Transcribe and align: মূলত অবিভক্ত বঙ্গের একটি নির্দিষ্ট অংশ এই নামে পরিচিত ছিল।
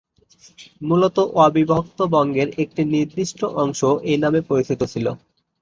মূলত 0.81 1.17
অবিভক্ত 1.41 1.99
বঙ্গের 2.13 2.49
একটি 2.63 2.81
নির্দিষ্ট 2.93 3.39
অংশ 3.61 3.79
এই 4.05 4.17
নামে 4.23 4.39
পরিচিত 4.49 4.81
ছিল। 4.93 5.05